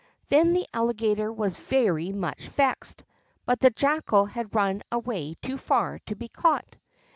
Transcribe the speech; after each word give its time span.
Then 0.29 0.53
the 0.53 0.65
Alligator 0.73 1.31
was 1.31 1.55
very 1.55 2.11
much 2.11 2.47
vexed, 2.47 3.03
but 3.45 3.59
the 3.59 3.69
Jackal 3.69 4.25
had 4.25 4.55
run 4.55 4.81
away 4.91 5.35
too 5.43 5.59
far 5.59 5.99
to 6.07 6.15
be 6.15 6.27
caught. 6.27 6.75